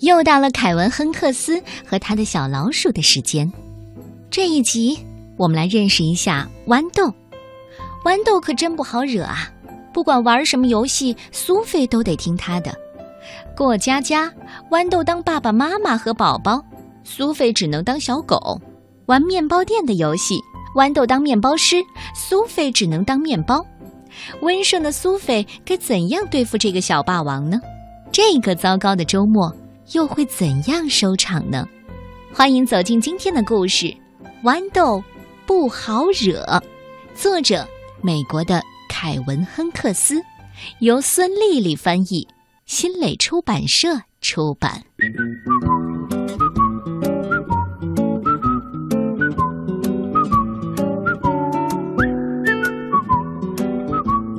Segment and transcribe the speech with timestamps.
[0.00, 3.50] 又到了凯文·亨克斯和他的小老鼠的时间。
[4.30, 4.98] 这一集，
[5.36, 7.12] 我们来认识一下豌豆。
[8.04, 9.52] 豌豆可真不好惹啊！
[9.92, 12.74] 不管玩什么游戏，苏菲都得听他的。
[13.54, 14.32] 过家家，
[14.70, 16.64] 豌豆当爸爸妈妈和宝宝，
[17.04, 18.58] 苏菲只能当小狗。
[19.04, 20.40] 玩面包店的游戏，
[20.76, 21.76] 豌豆当面包师，
[22.14, 23.62] 苏菲只能当面包。
[24.40, 27.60] 温顺的苏菲该怎样对付这个小霸王呢？
[28.10, 29.54] 这个糟糕的周末。
[29.92, 31.66] 又会怎样收场呢？
[32.32, 33.86] 欢迎走进今天的故事，
[34.44, 35.02] 《豌豆
[35.46, 36.44] 不好惹》，
[37.14, 37.66] 作者
[38.00, 40.22] 美国的凯文·亨克斯，
[40.78, 42.28] 由孙丽丽翻译，
[42.66, 44.84] 新蕾出版社出版。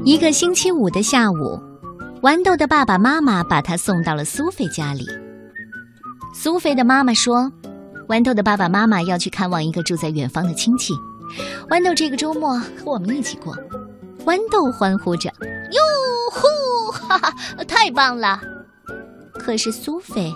[0.06, 1.60] 一个星期五的下午，
[2.22, 5.06] 豌豆的爸爸妈妈把他送到了苏菲家里。
[6.34, 7.52] 苏菲的妈妈说
[8.08, 10.94] ：“豌豆的爸爸妈妈要去看望一个住在远方的亲戚，
[11.70, 13.56] 豌豆这个周末和我们一起过。”
[14.26, 15.30] 豌豆欢呼着
[15.72, 15.80] ：“哟
[16.32, 17.34] 呼，哈哈，
[17.68, 18.40] 太棒了！”
[19.34, 20.34] 可是苏菲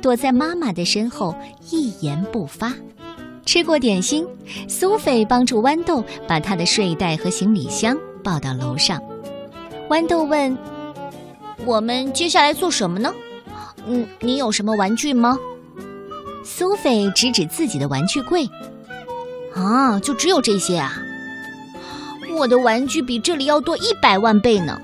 [0.00, 1.34] 躲在妈妈的身后，
[1.70, 2.72] 一言不发。
[3.44, 4.26] 吃过点心，
[4.68, 9.02] 苏菲帮助豌豆把他的睡袋和行李箱抱到楼上。
[9.88, 10.56] 豌豆问
[11.66, 13.12] ：“我们接下来做什么呢？”
[13.86, 15.38] 嗯，你有什么玩具吗？
[16.44, 18.48] 苏菲指指自己的玩具柜。
[19.54, 20.92] 啊，就只有这些啊！
[22.34, 24.80] 我的玩具比这里要多一百万倍呢。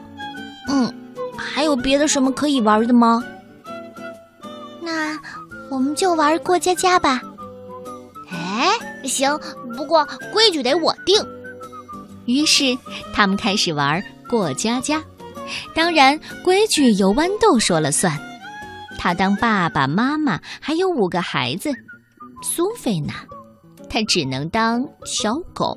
[0.69, 0.93] 嗯，
[1.37, 3.25] 还有别的什么可以玩的吗？
[4.83, 5.19] 那
[5.71, 7.23] 我们就玩过家家吧。
[8.31, 8.71] 哎，
[9.05, 9.39] 行，
[9.77, 11.25] 不过规矩得我定。
[12.27, 12.77] 于是
[13.15, 15.03] 他们开始玩过家家，
[15.75, 18.13] 当然规矩由豌豆说了算。
[18.99, 21.71] 他当爸爸妈妈，还有五个孩子。
[22.43, 23.15] 苏菲呢？
[23.89, 25.75] 他只能当小狗。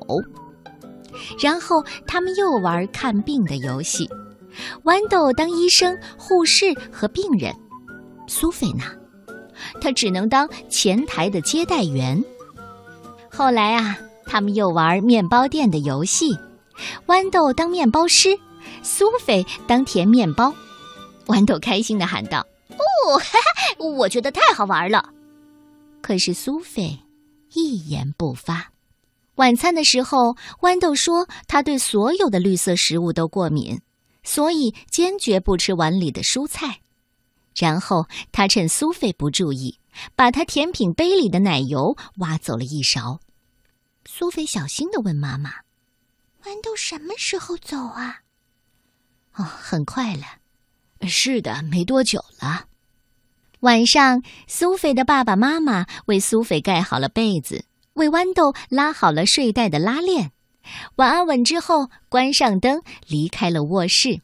[1.40, 4.10] 然后他们又玩看病的游戏。
[4.84, 7.54] 豌豆当医生、护士和病人。
[8.26, 8.84] 苏菲呢？
[9.80, 12.22] 他只能当前台的接待员。
[13.30, 13.96] 后来啊，
[14.26, 16.36] 他们又玩面包店的游戏。
[17.06, 18.38] 豌豆当面包师，
[18.82, 20.52] 苏菲当甜面包。
[21.26, 22.44] 豌豆开心地喊道。
[23.06, 25.12] 哦，哈哈，我觉得太好玩了。
[26.00, 26.98] 可是苏菲
[27.52, 28.72] 一言不发。
[29.36, 33.80] 晚餐的时候，豌豆说他对所有的绿色食物都过敏，
[34.22, 36.80] 所以坚决不吃碗里的蔬菜。
[37.56, 39.78] 然后他趁苏菲不注意，
[40.14, 43.20] 把他甜品杯里的奶油挖走了一勺。
[44.04, 45.50] 苏菲小心地问妈妈
[46.44, 48.20] ：“豌豆什么时候走啊
[49.36, 50.24] ？”“哦，很快了。
[51.08, 52.66] ”“是的，没多久了。”
[53.62, 60.32] 晚上，苏菲的爸爸妈妈为苏菲盖好了被子，为豌豆拉好了睡袋的拉链。
[60.96, 64.20] 晚安吻之后，关上灯，离开了卧室。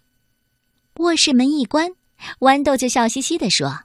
[0.97, 1.93] 卧室门一关，
[2.41, 3.84] 豌豆就笑嘻嘻地说：“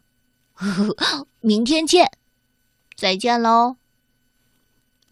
[1.42, 2.12] 明天见，
[2.97, 3.78] 再见喽。”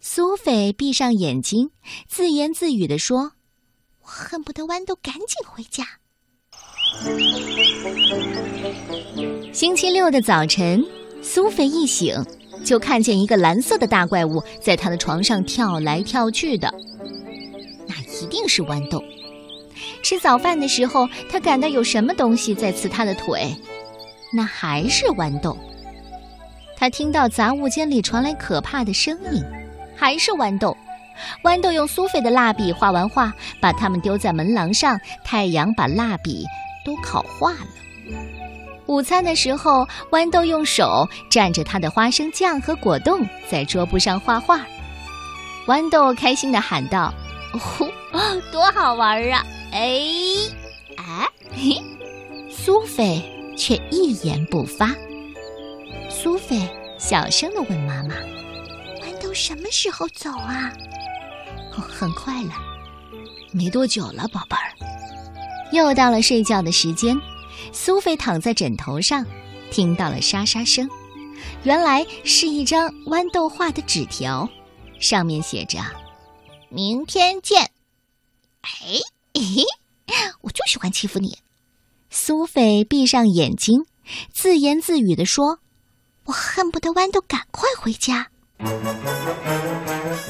[0.02, 1.70] 苏菲闭上眼睛，
[2.08, 3.34] 自言自语地说
[4.02, 5.86] ：“我恨不得豌豆赶紧回家。”
[9.52, 10.84] 星期六的早晨，
[11.22, 12.14] 苏菲一醒
[12.64, 16.72] 就看见一个蓝色的大怪物在她的床上跳来跳去的，
[17.86, 19.02] 那一定是豌豆。
[20.02, 23.54] 吃早饭的时候，她感到有什么东西在刺她的腿，
[24.32, 25.56] 那还是豌豆。
[26.76, 29.42] 她听到杂物间里传来可怕的声音，
[29.94, 30.76] 还是豌豆。
[31.44, 36.44] 豌豆用苏菲的蜡笔画完画，把它们丢在门廊上，太阳把蜡笔
[36.84, 37.66] 都烤化了。
[38.86, 44.60] 午餐的时候，豌豆用手蘸着他的花生酱和果冻，在桌布上画画。
[45.66, 47.14] 豌豆开心地喊道
[47.58, 47.88] ：“呼，
[48.50, 50.02] 多好玩啊！”哎，
[50.96, 51.80] 哎，嘿，
[52.50, 53.22] 苏菲
[53.56, 54.90] 却一言不发。
[56.10, 56.68] 苏菲
[56.98, 58.16] 小声地问妈妈
[59.00, 60.72] ：“豌豆什么时候走啊
[61.70, 62.52] ？”“很快了，
[63.52, 64.74] 没多久了，宝贝儿。”
[65.72, 67.18] 又到了睡觉的时间。
[67.72, 69.24] 苏菲躺在枕头上，
[69.70, 70.88] 听到了沙沙声，
[71.64, 74.48] 原来是一张豌豆画的纸条，
[75.00, 75.78] 上面写着
[76.68, 77.70] ：“明天见。”
[78.62, 79.00] 哎，
[80.42, 81.38] 我就喜欢欺负你。
[82.10, 83.86] 苏菲闭上眼睛，
[84.32, 85.58] 自言自语地说
[86.26, 88.28] ：“我恨不得豌豆赶快回家。”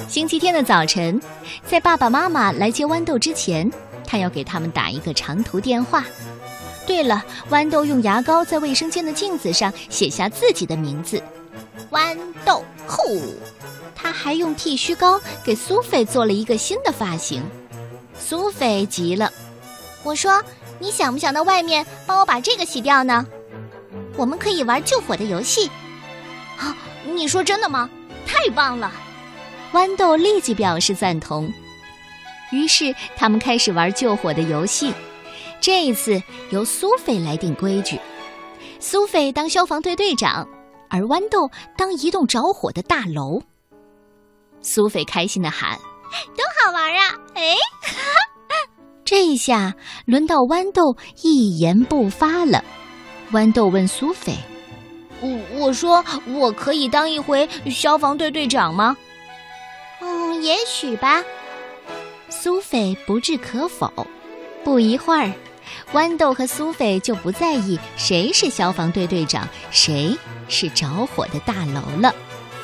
[0.09, 1.21] 星期天的早晨，
[1.67, 3.71] 在爸爸妈妈来接豌豆之前，
[4.13, 6.05] 他要给他们打一个长途电话。
[6.87, 11.23] 对了，豌豆用牙膏在卫生间的镜子上写下自己的名字，
[11.91, 12.15] 豌
[12.45, 12.63] 豆。
[12.87, 13.23] 呼，
[13.95, 17.43] 他还用剃须膏给苏菲做了一个新的发型。
[18.19, 19.33] 苏菲急了，
[20.03, 20.43] 我说
[20.79, 23.27] ：“你想不想到外面帮我把这个洗掉呢？
[24.15, 25.71] 我们可以玩救火的游戏。”
[26.61, 26.77] 啊，
[27.15, 27.89] 你说真的吗？
[28.27, 28.93] 太棒了！
[29.73, 31.51] 豌豆立即表示赞同。
[32.53, 34.95] 于是他们开始玩救火的游戏。
[35.61, 36.21] 这一次
[36.51, 37.99] 由苏菲来定规矩，
[38.79, 40.47] 苏菲当消防队队长，
[40.91, 43.41] 而豌豆当一栋着火的大楼。
[44.61, 45.79] 苏菲开心的喊
[46.37, 47.55] ：“多好玩啊！”哎，
[49.05, 52.65] 这一下轮到豌豆一言不发了。
[53.33, 54.35] 豌豆问苏菲
[55.23, 58.97] ：“我我说我可以当一回消防队队长吗
[60.03, 61.23] ？”“嗯，也许吧。”
[62.43, 63.93] 苏菲不置可否。
[64.65, 65.33] 不一会儿。
[65.93, 70.19] 豌豆和苏菲就不在意谁是消防队队长，谁
[70.49, 72.13] 是着火的大楼了。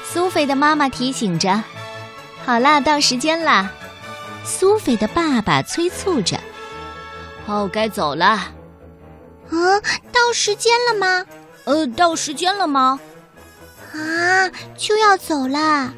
[0.04, 1.62] 苏菲的妈妈提醒着
[2.44, 3.70] ：“好啦，到时间啦。”
[4.44, 6.40] 苏菲的爸爸催促着
[7.46, 8.48] ：“哦，该走了。
[9.50, 9.80] ”“嗯，
[10.10, 11.25] 到时间了吗
[11.66, 12.98] ？”“呃，到时间了吗
[13.94, 15.94] ？”“啊，就要走了。”“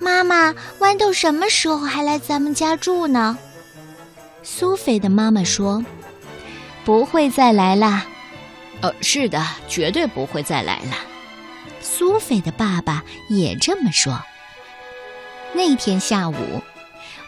[0.00, 3.38] 妈妈，豌豆什么时候还来咱们家住呢？”
[4.42, 5.84] 苏菲的妈妈说
[6.84, 8.04] ：“不会再来了。
[8.80, 10.96] ”“呃，是的，绝对不会再来了。”
[11.82, 14.20] 苏菲的爸爸也这么说。
[15.52, 16.62] 那天下午，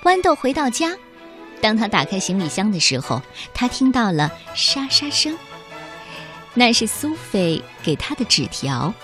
[0.02, 0.92] 豌豆回到家，
[1.60, 3.20] 当他打开行李箱的时候，
[3.52, 5.36] 他听到了沙沙声，
[6.54, 8.94] 那是苏菲给他的纸条，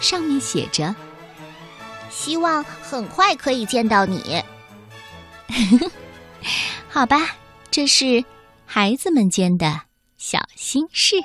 [0.00, 0.94] 上面写着
[2.12, 4.40] ：“希望很快可以见到你。
[6.88, 7.34] ”好吧，
[7.70, 8.22] 这是
[8.66, 9.80] 孩子们间的
[10.18, 11.16] 小心事。